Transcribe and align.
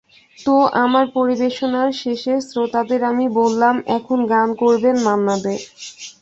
তো, 0.37 0.53
আমার 0.83 1.05
পরিবেশনার 1.11 1.89
শেষে 2.01 2.33
শ্রোতাদের 2.41 3.01
আমি 3.03 3.25
বললাম, 3.39 3.75
এখন 3.97 4.19
গান 4.33 4.49
করবেন 4.61 4.95
মান্না 5.05 5.35
দে। 5.37 5.55